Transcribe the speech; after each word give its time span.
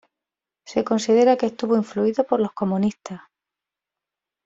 Se 0.65 0.83
considera 0.83 1.37
que 1.37 1.45
estuvo 1.45 1.77
influido 1.77 2.23
por 2.23 2.39
los 2.39 2.53
comunistas. 2.53 3.21